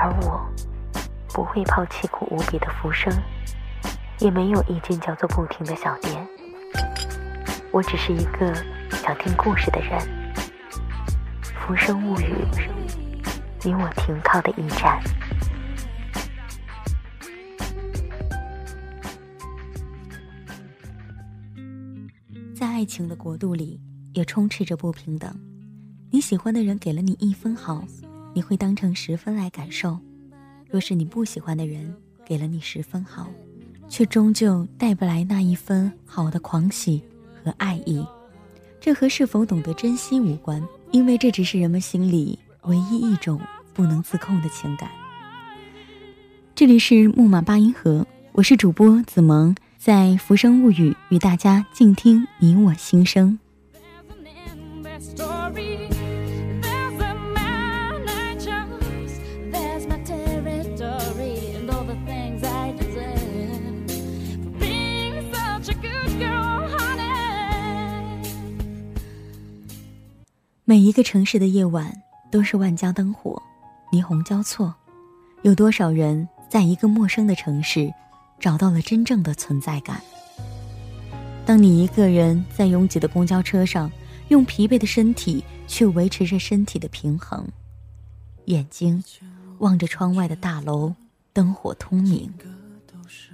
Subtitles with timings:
[0.00, 0.40] 而我，
[1.34, 3.12] 不会抛弃苦无比的浮生，
[4.20, 6.24] 也没有一间叫做“不停”的小店。
[7.72, 8.54] 我只是一个
[8.92, 9.98] 想听故事的人。
[11.42, 12.32] 浮生物语，
[13.64, 15.02] 你我停靠的驿站。
[22.54, 23.80] 在爱情的国度里，
[24.14, 25.28] 也充斥着不平等。
[26.10, 27.84] 你喜欢的人给了你一分好，
[28.38, 29.98] 你会当成十分来感受；
[30.70, 31.92] 若是你不喜欢的人
[32.24, 33.28] 给了你十分好，
[33.88, 37.02] 却终究带不来那一分好的狂喜
[37.42, 38.06] 和爱意。
[38.80, 43.40] 这和是否懂得珍惜无关，因为这只是人们心里唯一一种
[43.74, 44.88] 不能自控的情感。
[46.54, 53.36] 这里是木马八音盒，我是主播子萌，在《浮生物语》与大家静听你我心声。
[70.68, 71.90] 每一个城市的夜晚
[72.30, 73.42] 都是万家灯火，
[73.90, 74.74] 霓虹交错。
[75.40, 77.90] 有多少人在一个陌生的城市
[78.38, 79.98] 找到了真正的存在感？
[81.46, 83.90] 当你一个人在拥挤的公交车上，
[84.28, 87.48] 用疲惫的身体去维持着身体的平衡，
[88.44, 89.02] 眼睛
[89.60, 90.94] 望着窗外的大楼，
[91.32, 92.30] 灯火通明，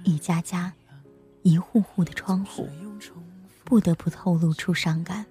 [0.05, 0.71] 一家家、
[1.41, 2.65] 一户户的窗户，
[3.65, 5.25] 不得不透露出伤感。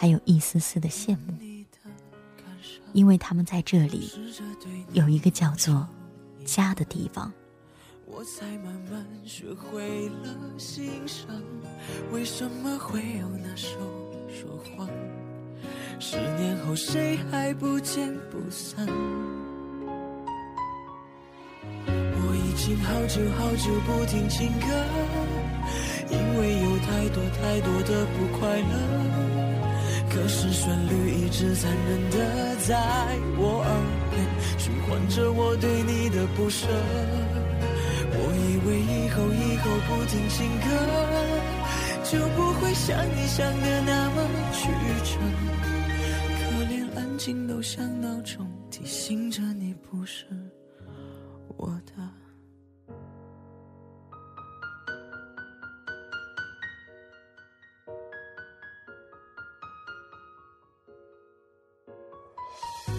[0.00, 1.36] 还有一丝丝的羡慕，
[2.92, 4.12] 因为他们在这里
[4.92, 5.88] 有一个叫做
[6.44, 7.32] 家的地方。
[8.06, 11.26] 我才慢慢学会了欣赏，
[12.12, 13.76] 为什么会有那首
[14.28, 14.88] 说谎？
[15.98, 18.86] 十年后谁还不见不散？
[21.88, 24.66] 我已经好久好久不听情歌，
[26.08, 29.37] 因为有太多太多的不快乐。
[30.10, 32.74] 可是旋律一直残忍的在
[33.36, 33.70] 我耳
[34.10, 34.16] 边
[34.58, 36.66] 循环着我对你的不舍。
[38.10, 40.66] 我以为以后以后不听情歌，
[42.04, 44.16] 就不会像你想的那么
[44.52, 44.58] 曲
[45.04, 45.10] 折。
[46.38, 50.24] 可连安静都像闹钟提醒着你不是
[51.56, 51.92] 我的。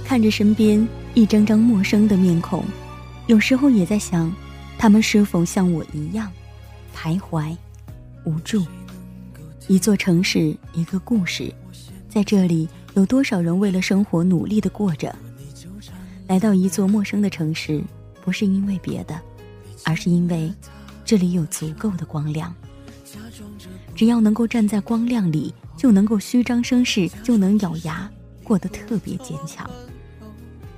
[0.09, 2.65] 看着身边一张张陌生的面孔，
[3.27, 4.33] 有时候也在想，
[4.75, 6.31] 他们是否像我一样，
[6.95, 7.55] 徘徊、
[8.23, 8.65] 无助。
[9.67, 11.53] 一座城市，一个故事，
[12.09, 15.15] 在这里有多少人为了生活努力的过着？
[16.25, 17.79] 来到一座陌生的城市，
[18.23, 19.21] 不是因为别的，
[19.83, 20.51] 而是因为
[21.05, 22.51] 这里有足够的光亮。
[23.93, 28.09] 只要能够站在光亮里，就能够虚张声势，就能咬牙
[28.43, 29.69] 过得特别坚强。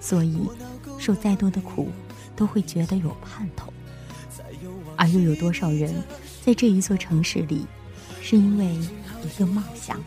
[0.01, 0.49] 所以，
[0.99, 1.89] 受再多的苦，
[2.35, 3.71] 都会觉得有盼头。
[4.97, 5.93] 而又有多少人，
[6.45, 7.65] 在这一座城市里，
[8.21, 9.97] 是因为一个梦想？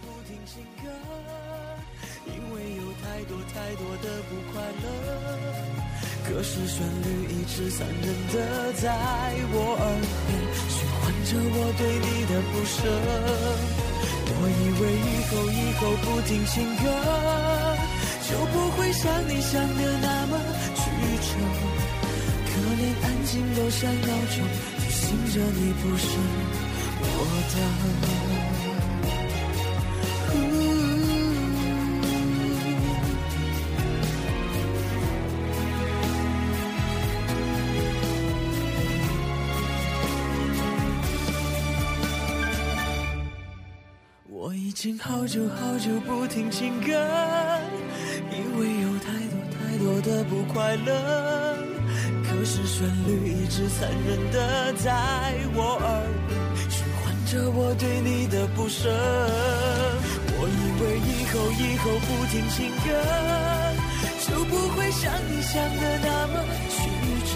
[6.26, 8.90] 可是旋律一直残忍的在
[9.52, 9.86] 我耳
[10.26, 10.30] 边
[10.68, 12.76] 循环着我对你的不舍。
[14.36, 17.53] 我以为以后以后不听情歌。
[18.94, 20.38] 就不会像你想的那么
[20.74, 20.80] 曲
[21.20, 21.26] 折，
[22.46, 24.36] 可连安静都像闹钟
[24.78, 25.02] 提醒
[25.32, 26.06] 着你不是
[27.00, 27.04] 我
[27.50, 27.54] 的。
[44.28, 46.92] 我已经好久好久不听情歌。
[50.04, 50.92] 的不快乐，
[52.24, 55.88] 可是旋律一直残忍的在我耳
[56.28, 56.36] 边
[56.68, 58.90] 循环着我对你的不舍。
[60.36, 62.86] 我以为以后以后不听情歌，
[64.28, 66.34] 就不会像你想的那么
[66.68, 66.76] 曲
[67.30, 67.32] 折。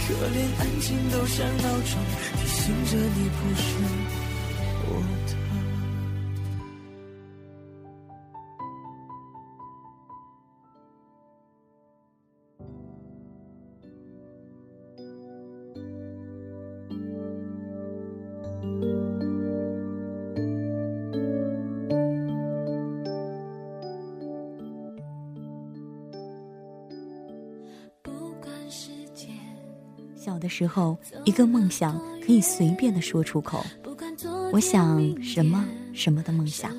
[0.00, 1.92] 可连安静都像闹钟，
[2.38, 4.19] 提醒着你不是。
[30.50, 33.64] 时候，一个梦想可以随便的说出口，
[34.52, 35.64] 我想什么
[35.94, 36.70] 什么的梦想，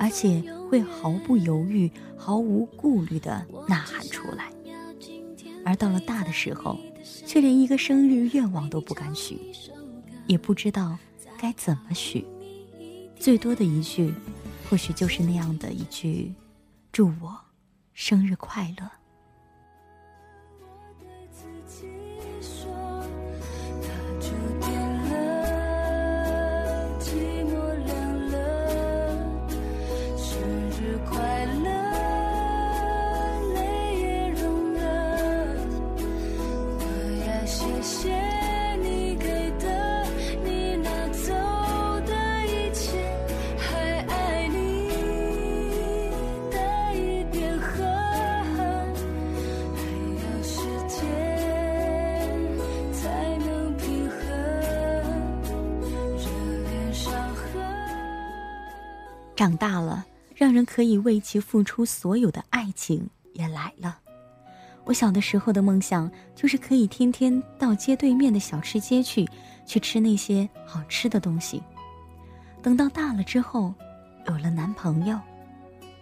[0.00, 4.50] 而且会毫不犹豫、毫无顾虑的呐喊出来。
[5.64, 6.78] 而到了大的时候，
[7.26, 9.36] 却连一个生日愿望都不敢许，
[10.26, 10.96] 也不知道
[11.36, 12.24] 该怎么许。
[13.18, 14.14] 最多的一句，
[14.70, 16.32] 或许就是那样的一句
[16.92, 17.36] ：“祝我
[17.94, 18.88] 生日快乐。”
[59.36, 63.98] 长大了，让人可以为其付出所有的爱情也来了。
[64.84, 69.28] 我小的时候的梦想就是可以天天到街对面的小吃街去，
[69.66, 71.62] 去吃那些好吃的东西。
[72.62, 73.74] 等到大了之后，
[74.26, 75.18] 有了男朋友，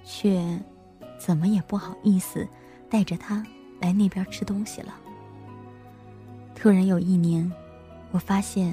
[0.05, 0.41] 却
[1.19, 2.47] 怎么也不好意思
[2.89, 3.45] 带着他
[3.81, 4.95] 来那边吃东西了。
[6.55, 7.51] 突然有一年，
[8.13, 8.73] 我发现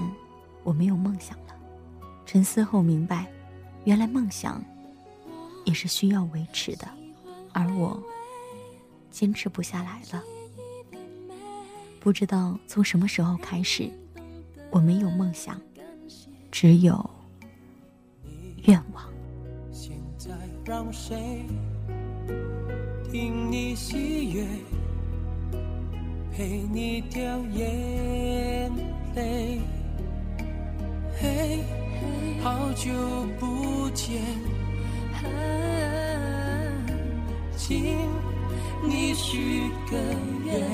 [0.64, 1.56] 我没有梦想了。
[2.26, 3.31] 沉思后明白。
[3.84, 4.64] 原来梦想
[5.66, 6.88] 也是需要维持的，
[7.52, 8.02] 而我
[9.10, 10.24] 坚持不下来了。
[12.00, 13.90] 不知道从什么时候开始，
[14.70, 15.60] 我没有梦想，
[16.52, 17.10] 只有
[18.66, 19.04] 愿望。
[19.72, 20.32] 现在
[20.66, 21.44] 让谁
[23.12, 24.48] 听你喜悦，
[26.32, 28.72] 陪你掉眼
[29.16, 29.60] 泪？
[31.20, 31.64] 嘿。
[32.44, 32.92] 好久
[33.40, 34.20] 不见，
[37.56, 38.10] 请
[38.84, 39.96] 你许个
[40.44, 40.68] 愿，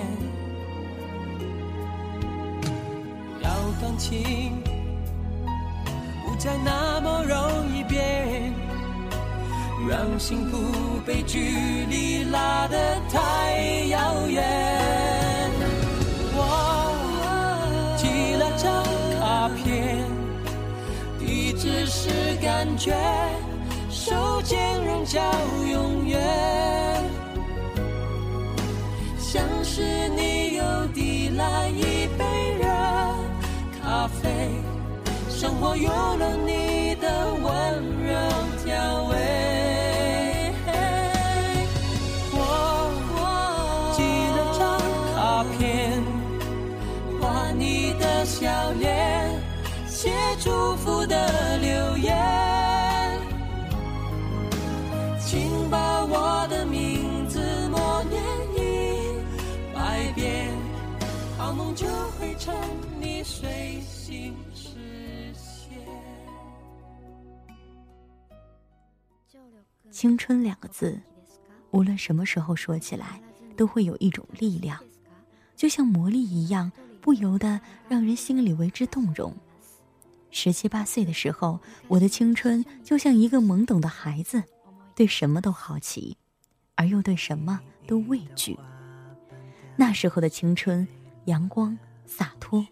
[3.41, 3.49] 要
[3.81, 4.63] 感情
[6.25, 7.37] 不再那么容
[7.75, 8.53] 易变，
[9.89, 10.57] 让幸福
[11.05, 11.37] 被距
[11.89, 12.77] 离拉得
[13.11, 13.51] 太
[13.89, 14.76] 遥远。
[22.47, 22.95] 感觉，
[23.89, 25.19] 手间仍叫
[25.69, 26.17] 永远，
[29.19, 30.63] 像是你又
[30.93, 32.23] 递来一杯
[32.57, 32.65] 热
[33.83, 34.49] 咖啡，
[35.29, 37.51] 生活有了你的温
[38.07, 38.15] 柔
[38.63, 39.13] 调味。
[42.31, 42.39] 我
[43.91, 43.99] 寄
[44.37, 44.39] 了
[62.99, 64.31] 你的笑脸，写
[69.31, 69.91] 祝福的。
[69.91, 70.99] 青春两个字，
[71.71, 73.21] 无论什么时候说起来，
[73.55, 74.79] 都会有一种力量，
[75.55, 79.35] 就像魔力一样，不由得让人心里为之动容。
[80.29, 84.43] 十七八岁的时候，我的青春就像一个懵懂的孩子，
[84.93, 86.15] 对什么都好奇，
[86.75, 88.57] 而又对什么都畏惧。
[89.75, 90.87] 那时候的青春，
[91.25, 91.77] 阳光
[92.07, 92.65] 洒脱，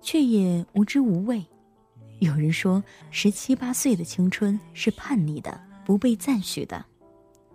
[0.00, 1.44] 却也无知无畏。
[2.20, 5.68] 有人说，十七八岁的青春是叛逆的。
[5.84, 6.84] 不被赞许的，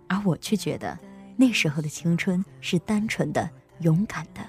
[0.08, 0.98] 而我却觉得
[1.36, 4.40] 那时候的青春是单纯的、勇敢的。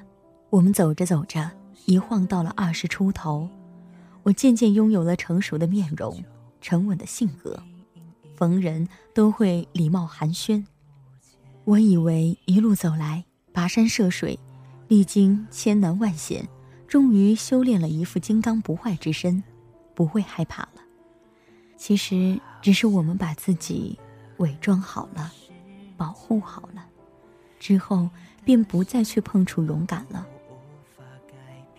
[0.50, 1.52] 我们走着走着，
[1.86, 3.48] 一晃到了二十出头，
[4.24, 6.20] 我渐渐拥有了成熟的面容、
[6.62, 7.62] 沉稳的性格，
[8.36, 10.66] 逢人都会礼貌寒暄。
[11.64, 14.40] 我以为一路走来，跋山涉水，
[14.88, 16.50] 历经千难万险，
[16.96, 19.44] 终于修炼了一副金刚不坏之身，
[19.94, 20.82] 不会害怕了。
[21.76, 24.00] 其实，只是我们把自己
[24.38, 25.30] 伪装好了，
[25.98, 26.86] 保护好了，
[27.60, 28.10] 之后
[28.46, 30.26] 便不再去碰触勇敢了。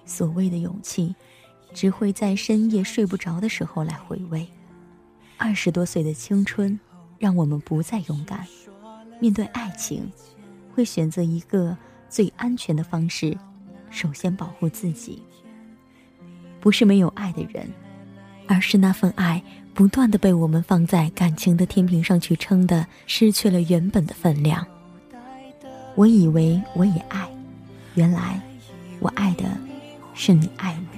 [0.04, 1.16] 所谓的勇气，
[1.72, 4.46] 只会在深夜睡不着的时候来回味。
[5.38, 6.78] 二十多岁的青春，
[7.18, 8.46] 让我们不再勇敢，
[9.18, 10.12] 面对爱情，
[10.74, 11.74] 会选择一个
[12.06, 13.34] 最安全的方式，
[13.90, 15.22] 首先保护自己。
[16.60, 17.68] 不是没有爱的人，
[18.46, 19.42] 而是那份爱
[19.74, 24.66] 不断的被我们放在感情的天平上去称的，失去了原本的分量。
[25.94, 27.28] 我以为我也爱，
[27.94, 28.40] 原来
[29.00, 29.44] 我爱的
[30.14, 30.96] 是你爱我。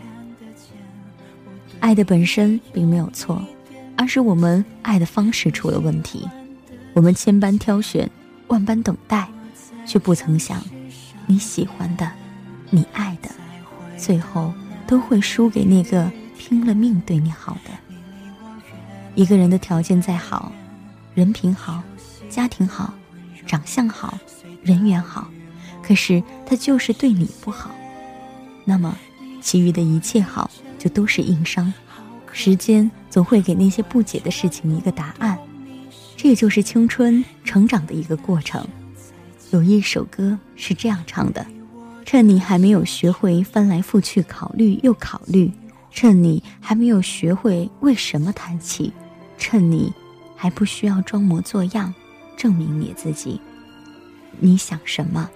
[1.80, 3.42] 爱的本身并没有错。
[4.00, 6.24] 而是我们爱的方式出了问题，
[6.92, 8.08] 我们千般挑选，
[8.46, 9.28] 万般等待，
[9.84, 10.62] 却不曾想，
[11.26, 12.08] 你喜欢的，
[12.70, 13.30] 你爱的，
[13.96, 14.52] 最后
[14.86, 17.70] 都会输给那个拼了命对你好的。
[19.14, 20.52] 一个人的条件再好，
[21.14, 21.82] 人品好，
[22.28, 22.94] 家庭好，
[23.46, 24.18] 长相好，
[24.62, 25.28] 人缘好，
[25.82, 27.74] 可是他就是对你不好，
[28.64, 28.96] 那么，
[29.40, 31.72] 其余的一切好就都是硬伤。
[32.30, 35.36] 时间总会给那些不解的事情一个答案，
[36.16, 38.64] 这就是青春成长的一个过程。
[39.50, 41.44] 有一首歌是这样唱的
[42.10, 45.52] ：“趁你还没有学会翻来覆去考虑又考虑，
[45.90, 48.90] 趁你还没有学会为什么叹气，
[49.36, 49.92] 趁你
[50.34, 51.94] 还不需要装模作样
[52.34, 53.38] 证明你自己，
[54.40, 55.28] 你想什么，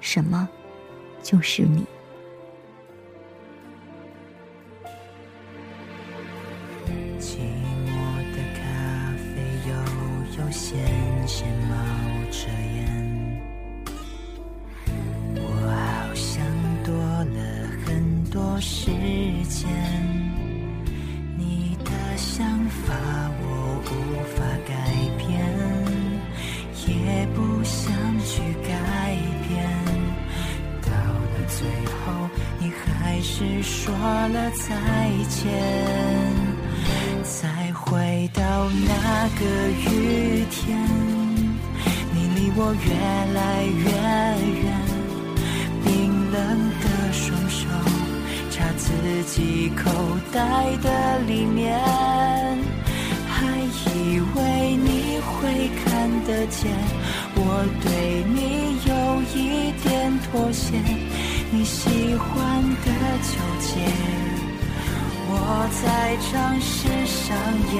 [0.00, 0.48] 什么
[1.22, 1.86] 就是你。”
[10.50, 10.78] 咸
[11.26, 11.76] 咸冒
[12.30, 13.15] 着烟，
[34.50, 34.74] 再
[35.28, 35.52] 见。
[37.22, 38.42] 再回到
[38.86, 39.44] 那个
[39.90, 40.78] 雨天，
[42.14, 42.88] 你离我越
[43.34, 43.84] 来越
[44.62, 44.64] 远，
[45.84, 45.90] 冰
[46.32, 46.36] 冷
[46.80, 47.60] 的双手
[48.50, 48.86] 插自
[49.26, 49.90] 己口
[50.32, 50.40] 袋
[50.82, 51.78] 的里面，
[53.28, 53.34] 还
[53.92, 56.70] 以为你会看得见
[57.34, 57.38] 我
[57.82, 58.90] 对你有
[59.34, 59.36] 一
[59.82, 59.86] 点
[60.30, 60.64] 妥协，
[61.50, 62.86] 你喜欢的
[63.22, 64.35] 纠结。
[65.28, 65.32] 我
[65.82, 65.84] 在
[66.22, 66.30] 尝
[66.60, 67.36] 试上
[67.74, 67.76] 演，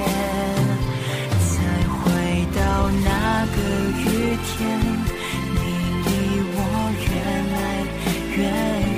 [1.38, 1.54] 再
[1.94, 2.02] 回
[2.54, 2.58] 到
[3.04, 3.08] 那
[3.54, 3.56] 个
[4.02, 4.02] 雨
[4.42, 4.58] 天，
[5.54, 5.56] 你
[6.04, 6.08] 离
[6.54, 6.58] 我
[7.06, 7.08] 越
[7.54, 7.56] 来
[8.36, 8.38] 越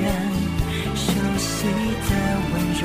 [0.03, 0.07] 远，
[0.97, 0.99] 熟
[1.37, 1.47] 悉
[2.09, 2.11] 的
[2.51, 2.83] 温柔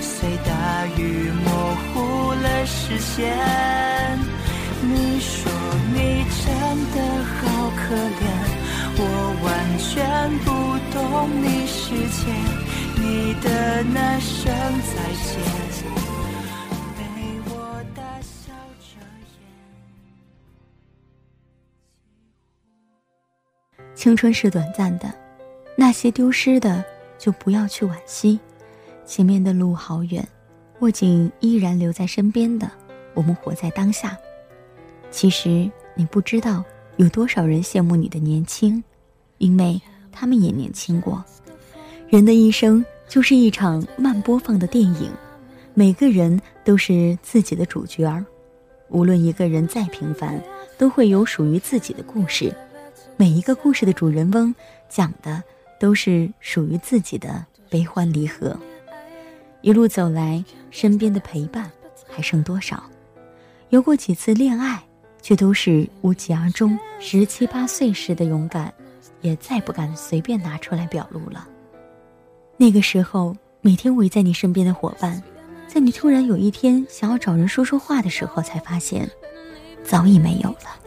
[0.00, 0.14] 随
[0.44, 0.48] 大
[0.96, 1.00] 雨
[1.44, 1.46] 模
[1.92, 1.92] 糊
[2.42, 3.14] 了视线。
[4.82, 5.50] 你说
[5.94, 5.96] 你
[6.30, 6.46] 真
[6.94, 6.96] 的
[7.34, 7.40] 好
[7.74, 7.82] 可
[8.20, 8.22] 怜，
[8.98, 9.02] 我
[9.42, 9.44] 完
[9.78, 9.84] 全
[10.44, 10.46] 不
[10.92, 10.96] 懂
[11.42, 11.74] 你世
[12.22, 12.22] 界。
[13.94, 15.40] 那声再见，
[16.96, 17.02] 被
[17.48, 18.98] 我大笑着
[23.94, 25.12] 青春是短暂的，
[25.76, 26.84] 那些丢失的
[27.16, 28.38] 就不要去惋惜。
[29.04, 30.26] 前面的路好远，
[30.80, 32.70] 握紧依然留在身边的，
[33.14, 34.18] 我们活在当下。
[35.10, 36.62] 其实你不知道
[36.96, 38.82] 有多少人羡慕你的年轻，
[39.38, 41.24] 因为他们也年轻过。
[42.08, 42.84] 人的一生。
[43.08, 45.10] 就是一场慢播放的电影，
[45.74, 48.24] 每个人都是自己的主角儿。
[48.88, 50.40] 无论一个人再平凡，
[50.78, 52.54] 都会有属于自己的故事。
[53.16, 54.54] 每一个故事的主人翁，
[54.88, 55.42] 讲的
[55.80, 58.56] 都是属于自己的悲欢离合。
[59.62, 61.70] 一路走来，身边的陪伴
[62.06, 62.82] 还剩多少？
[63.70, 64.82] 有过几次恋爱，
[65.22, 66.78] 却都是无疾而终。
[67.00, 68.72] 十七八岁时的勇敢，
[69.20, 71.48] 也再不敢随便拿出来表露了。
[72.58, 75.22] 那个时候，每天围在你身边的伙伴，
[75.68, 79.08] 在你突然有一天想要找人说说话的时候，才发现，
[79.84, 80.80] 早已没有了。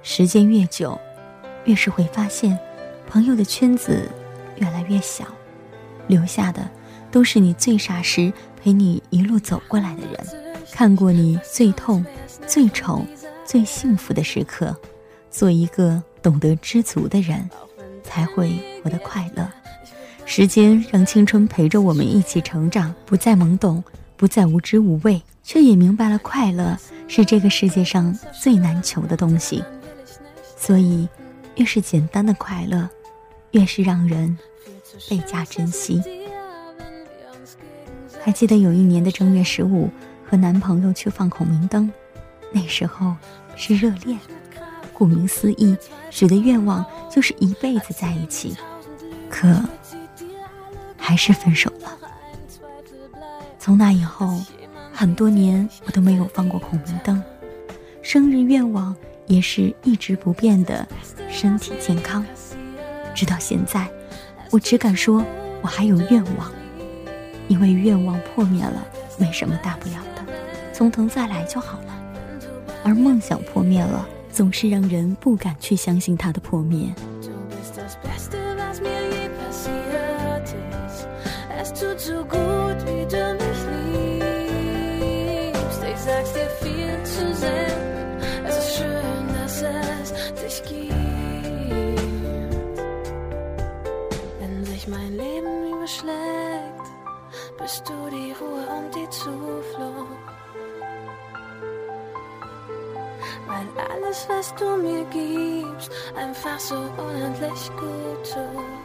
[0.04, 0.98] 时间越久，
[1.64, 2.58] 越是会发现，
[3.08, 4.08] 朋友的圈子
[4.56, 5.24] 越来越小，
[6.06, 6.68] 留下的
[7.10, 10.14] 都是你最傻时陪你一路走过来的人，
[10.70, 12.04] 看过你最痛、
[12.46, 13.02] 最丑、
[13.44, 14.76] 最幸福的时刻。
[15.30, 17.48] 做一个懂得知足的人，
[18.02, 19.50] 才会活得快乐。
[20.26, 23.82] 时间让青春陪着我们一起成长，不再懵懂，
[24.14, 26.76] 不再无知无畏，却也明白了快乐
[27.08, 29.64] 是这个世界上最难求的东西。
[30.54, 31.08] 所以，
[31.56, 32.86] 越是简单的快乐，
[33.52, 34.36] 越是让人
[35.08, 36.02] 倍加珍惜。
[38.22, 39.88] 还记得有一年的正月十五，
[40.28, 41.90] 和男朋友去放孔明灯，
[42.52, 43.16] 那时候
[43.56, 44.18] 是热恋，
[44.92, 45.76] 顾名思义，
[46.10, 48.56] 许的愿望就是一辈子在一起，
[49.28, 49.60] 可
[50.96, 51.98] 还是分手了。
[53.58, 54.40] 从那以后，
[54.92, 57.22] 很多年我都没有放过孔明灯，
[58.02, 58.94] 生日愿望。
[59.28, 60.86] 也是一直不变的
[61.30, 62.26] 身体健康，
[63.14, 63.88] 直到现在，
[64.50, 65.24] 我只敢说
[65.62, 66.52] 我还有愿望，
[67.46, 68.84] 因为愿望破灭了
[69.16, 70.24] 没什么大不了的，
[70.74, 72.01] 从头再来就好了。
[72.84, 76.92] 而梦想破灭了，总是让人不敢去相信它的破灭。
[104.42, 108.82] Was du mir gibst, einfach so unendlich gut tut.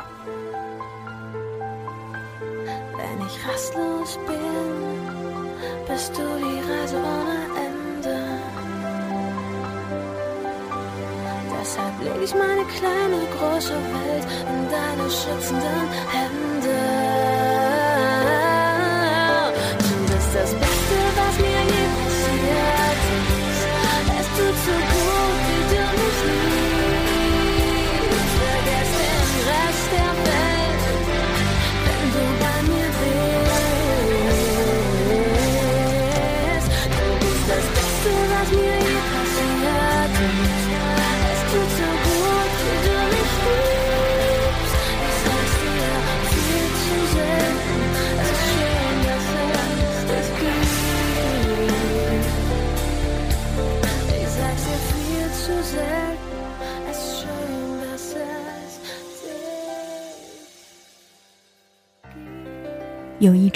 [2.98, 8.18] Wenn ich rastlos bin, bist du die Reise ohne Ende.
[11.60, 17.07] Deshalb leg ich meine kleine, große Welt in deine schützenden Hände.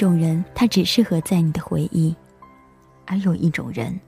[0.01, 2.15] 种人，他只适合在你的回忆；
[3.05, 3.99] 而有一种人，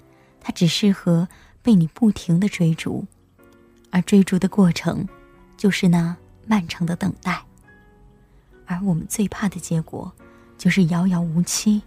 [0.41, 1.27] 他只适合
[1.61, 3.05] 被你不停的追逐，
[3.91, 5.07] 而追逐的过程，
[5.55, 6.15] 就是那
[6.47, 7.43] 漫长的等待。
[8.65, 10.11] 而我们最怕的结果，
[10.57, 11.81] 就是遥遥无期，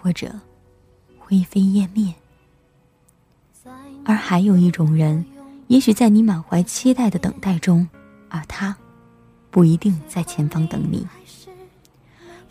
[0.00, 0.32] 或者
[1.18, 2.14] 灰飞烟灭。
[4.04, 5.24] 而还有一种人，
[5.66, 7.88] 也许在你满怀期待的等待中，
[8.28, 8.76] 而他，
[9.50, 11.04] 不一定在前方等你。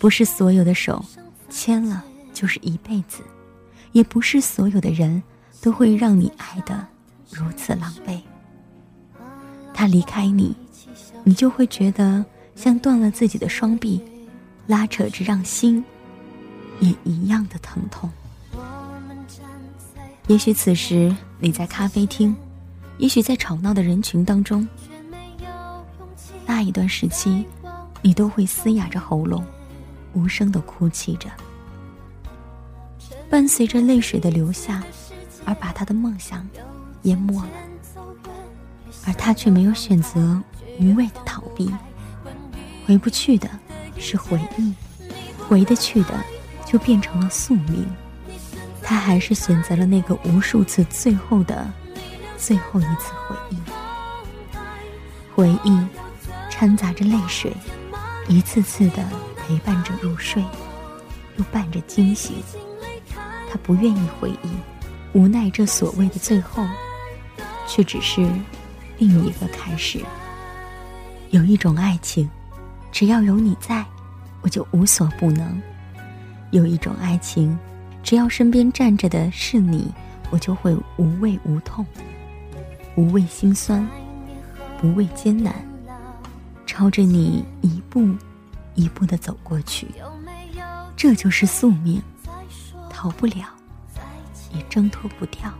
[0.03, 1.01] 不是所有的手
[1.49, 3.23] 牵了就是一辈子，
[3.93, 5.23] 也不是所有的人
[5.61, 6.85] 都会让你爱的
[7.31, 8.19] 如此狼狈。
[9.73, 10.53] 他离开你，
[11.23, 14.03] 你就会觉得像断了自己的双臂，
[14.67, 15.81] 拉扯着让心
[16.81, 18.11] 也一样的疼痛。
[20.27, 22.35] 也许此时你在咖啡厅，
[22.97, 24.67] 也许在吵闹的人群当中，
[26.45, 27.45] 那一段时期，
[28.01, 29.41] 你都会嘶哑着喉咙。
[30.13, 31.29] 无声的哭泣着，
[33.29, 34.83] 伴随着泪水的流下，
[35.45, 36.47] 而把他的梦想
[37.03, 37.49] 淹没了，
[39.05, 40.41] 而他却没有选择
[40.79, 41.71] 无谓的逃避。
[42.85, 43.49] 回不去的
[43.97, 44.73] 是回忆，
[45.47, 46.13] 回得去的
[46.65, 47.85] 就变成了宿命。
[48.81, 51.67] 他还是选择了那个无数次最后的
[52.37, 53.57] 最后一次回忆，
[55.33, 55.87] 回忆
[56.49, 57.51] 掺杂着泪水，
[58.27, 59.03] 一次次的。
[59.45, 60.41] 陪伴着入睡，
[61.37, 62.37] 又伴着惊醒。
[63.49, 64.49] 他不愿意回忆，
[65.13, 66.65] 无奈这所谓的最后，
[67.67, 68.21] 却只是
[68.97, 69.99] 另一个开始。
[71.29, 72.29] 有一种爱情，
[72.91, 73.85] 只要有你在，
[74.41, 75.47] 我就无所不能；
[76.51, 77.57] 有一种爱情，
[78.01, 79.91] 只要身边站着的是你，
[80.31, 81.85] 我就会无畏无痛，
[82.95, 83.87] 无畏心酸，
[84.79, 85.53] 不畏艰难，
[86.65, 88.07] 朝着你一步。
[88.75, 89.87] 一步的走过去。
[90.95, 92.01] 这就是宿命，
[92.89, 93.47] 逃不了，
[94.53, 95.51] 也挣脱不掉。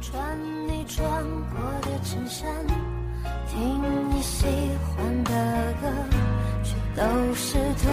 [0.00, 1.06] 穿你穿
[1.50, 2.48] 过的衬衫，
[3.48, 4.46] 听你喜
[4.96, 5.88] 欢的歌，
[6.64, 7.88] 却都是徒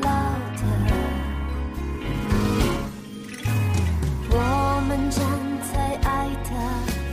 [0.00, 0.10] 劳
[0.56, 0.62] 的。
[4.30, 4.36] 我
[4.88, 5.20] 们站
[5.72, 5.74] 在
[6.08, 6.48] 爱的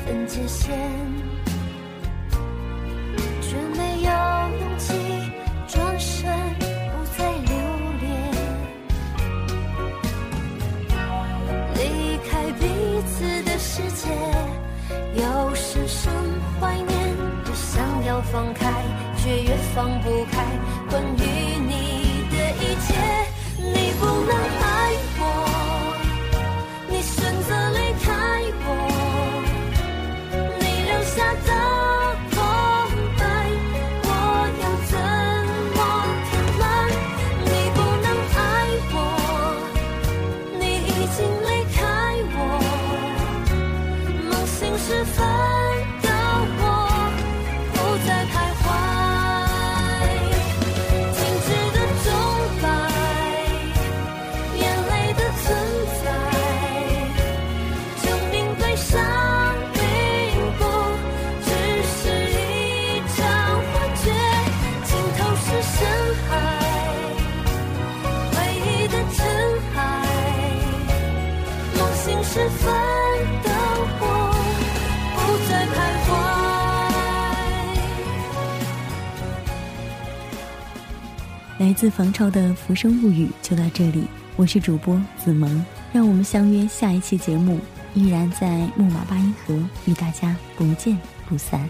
[0.06, 1.31] 分界线。
[13.90, 14.10] 世界，
[15.16, 16.12] 有时深
[16.60, 16.90] 怀念，
[17.46, 18.72] 越想要放开，
[19.18, 20.46] 却越放不开。
[20.90, 21.31] 关于。
[81.82, 84.04] 自房超的《浮生物语》就到这里，
[84.36, 87.60] 我是主播子萌，让我们相约下一期节目，
[87.96, 90.96] 依然在木马八音盒与大家不见
[91.28, 91.68] 不散。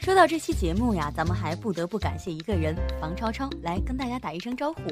[0.00, 4.82] 说到这期节目呀，咱们还不得不感谢一个人，房超超，来跟大家打一声招呼。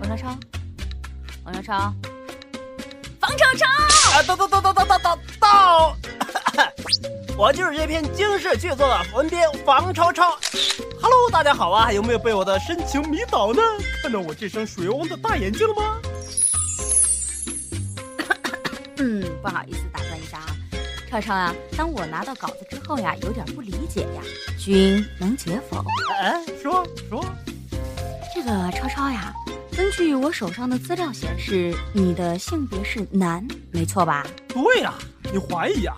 [0.00, 0.38] 王超超，
[1.44, 1.94] 王超超，
[3.20, 3.66] 房超超！
[4.18, 5.96] 啊，到到到到到到到到！
[7.36, 10.38] 我就是这篇惊世巨作的文编房超超。
[11.00, 11.90] Hello，大家好啊！
[11.92, 13.62] 有没有被我的深情迷倒呢？
[14.02, 15.98] 看到我这双水汪的大眼睛了吗？
[18.98, 20.56] 嗯，不好意思，打断一下啊，
[21.10, 24.22] 超超啊，当我拿到稿子之后呀，有点不理解呀，
[24.58, 25.82] 君能解否？
[26.20, 27.24] 哎，说说，
[28.34, 29.32] 这个超超呀。
[29.80, 34.26] 根据我手上的资料显示，你的性别是男，没错吧？
[34.46, 34.92] 对呀，
[35.32, 35.96] 你怀疑啊？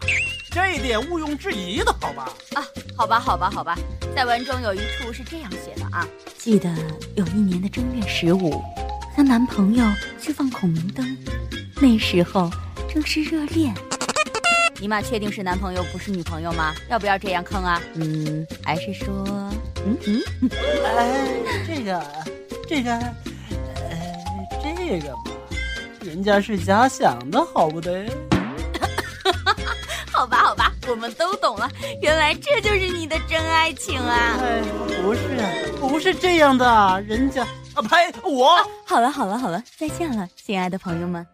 [0.53, 2.33] 这一点毋庸置疑的，好吧？
[2.55, 2.62] 啊，
[2.97, 3.77] 好吧，好吧，好吧。
[4.14, 6.07] 在文中有一处是这样写的啊：
[6.38, 6.73] 记得
[7.16, 8.62] 有一年的正月十五，
[9.16, 9.85] 和男朋友
[10.21, 11.18] 去放孔明灯，
[11.81, 12.49] 那时候
[12.88, 13.75] 正是热恋。
[14.79, 16.73] 你妈，确定是男朋友不是女朋友吗？
[16.88, 17.83] 要不要这样坑啊？
[17.95, 19.25] 嗯，还是说，
[19.85, 20.23] 嗯嗯？
[20.85, 21.33] 哎，
[21.66, 22.01] 这个，
[22.68, 22.97] 这个。
[24.92, 25.22] 这个嘛，
[26.02, 28.05] 人家是假想的，好不得。
[30.12, 31.66] 好吧，好吧，我们都懂了，
[32.02, 34.37] 原来这就是你的真爱情啊！
[34.38, 34.61] 哎，
[35.02, 38.59] 不是，不是这样的，人家啊，呸，我。
[38.85, 41.26] 好了，好了，好了，再见了，亲爱的朋友们。